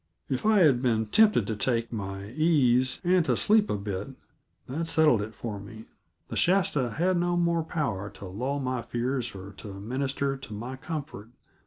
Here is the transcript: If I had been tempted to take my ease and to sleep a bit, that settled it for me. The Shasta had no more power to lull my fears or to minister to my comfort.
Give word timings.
If 0.29 0.47
I 0.47 0.61
had 0.61 0.81
been 0.81 1.05
tempted 1.05 1.45
to 1.45 1.55
take 1.55 1.93
my 1.93 2.29
ease 2.31 2.99
and 3.03 3.23
to 3.25 3.37
sleep 3.37 3.69
a 3.69 3.77
bit, 3.77 4.15
that 4.65 4.87
settled 4.87 5.21
it 5.21 5.35
for 5.35 5.59
me. 5.59 5.85
The 6.29 6.35
Shasta 6.35 6.93
had 6.97 7.17
no 7.17 7.37
more 7.37 7.61
power 7.63 8.09
to 8.09 8.25
lull 8.25 8.59
my 8.59 8.81
fears 8.81 9.35
or 9.35 9.51
to 9.57 9.79
minister 9.79 10.37
to 10.37 10.53
my 10.55 10.75
comfort. 10.75 11.29